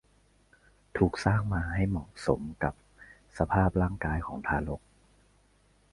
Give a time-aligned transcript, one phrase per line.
[0.97, 2.73] ถูกสร้างมาให้เหมาะสมกับ
[3.37, 4.81] สภาพร่างกายของทารก